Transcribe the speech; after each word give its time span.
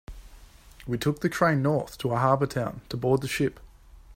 We 0.87 0.97
took 0.97 1.19
the 1.19 1.29
train 1.29 1.61
north 1.61 1.99
to 1.99 2.11
a 2.11 2.17
harbor 2.17 2.47
town 2.47 2.81
to 2.89 2.97
board 2.97 3.21
the 3.21 3.27
ship. 3.27 3.59